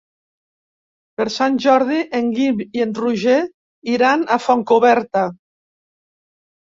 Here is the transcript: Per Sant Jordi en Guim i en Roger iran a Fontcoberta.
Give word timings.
Per 1.19 1.27
Sant 1.33 1.59
Jordi 1.65 1.99
en 2.19 2.31
Guim 2.37 2.63
i 2.79 2.83
en 2.87 2.95
Roger 3.03 3.37
iran 3.97 4.27
a 4.37 4.39
Fontcoberta. 4.47 5.27